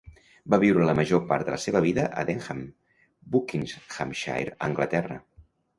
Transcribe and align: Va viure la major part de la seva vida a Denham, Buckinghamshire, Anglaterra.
Va 0.53 0.57
viure 0.61 0.87
la 0.89 0.95
major 0.99 1.21
part 1.33 1.45
de 1.49 1.53
la 1.55 1.59
seva 1.67 1.83
vida 1.87 2.07
a 2.23 2.25
Denham, 2.31 2.65
Buckinghamshire, 3.37 4.61
Anglaterra. 4.73 5.25